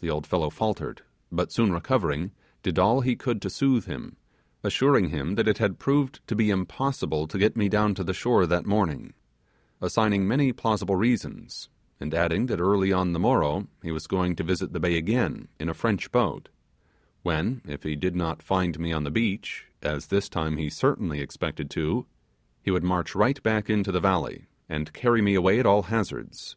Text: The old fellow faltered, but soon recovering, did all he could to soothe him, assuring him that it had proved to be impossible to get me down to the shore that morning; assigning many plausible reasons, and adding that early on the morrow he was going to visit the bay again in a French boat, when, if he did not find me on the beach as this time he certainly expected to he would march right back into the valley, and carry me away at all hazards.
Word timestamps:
The 0.00 0.10
old 0.10 0.26
fellow 0.26 0.50
faltered, 0.50 1.00
but 1.32 1.50
soon 1.50 1.72
recovering, 1.72 2.32
did 2.62 2.78
all 2.78 3.00
he 3.00 3.16
could 3.16 3.40
to 3.40 3.48
soothe 3.48 3.86
him, 3.86 4.18
assuring 4.62 5.08
him 5.08 5.36
that 5.36 5.48
it 5.48 5.56
had 5.56 5.78
proved 5.78 6.20
to 6.28 6.36
be 6.36 6.50
impossible 6.50 7.26
to 7.26 7.38
get 7.38 7.56
me 7.56 7.70
down 7.70 7.94
to 7.94 8.04
the 8.04 8.12
shore 8.12 8.44
that 8.46 8.66
morning; 8.66 9.14
assigning 9.80 10.28
many 10.28 10.52
plausible 10.52 10.96
reasons, 10.96 11.70
and 11.98 12.12
adding 12.12 12.44
that 12.44 12.60
early 12.60 12.92
on 12.92 13.14
the 13.14 13.18
morrow 13.18 13.68
he 13.82 13.90
was 13.90 14.06
going 14.06 14.36
to 14.36 14.44
visit 14.44 14.74
the 14.74 14.80
bay 14.80 14.98
again 14.98 15.48
in 15.58 15.70
a 15.70 15.72
French 15.72 16.12
boat, 16.12 16.50
when, 17.22 17.62
if 17.66 17.84
he 17.84 17.96
did 17.96 18.14
not 18.14 18.42
find 18.42 18.78
me 18.78 18.92
on 18.92 19.04
the 19.04 19.10
beach 19.10 19.64
as 19.80 20.08
this 20.08 20.28
time 20.28 20.58
he 20.58 20.68
certainly 20.68 21.20
expected 21.22 21.70
to 21.70 22.04
he 22.60 22.70
would 22.70 22.84
march 22.84 23.14
right 23.14 23.42
back 23.42 23.70
into 23.70 23.90
the 23.92 23.98
valley, 24.00 24.44
and 24.68 24.92
carry 24.92 25.22
me 25.22 25.34
away 25.34 25.58
at 25.58 25.64
all 25.64 25.84
hazards. 25.84 26.54